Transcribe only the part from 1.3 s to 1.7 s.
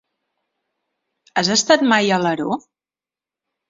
Has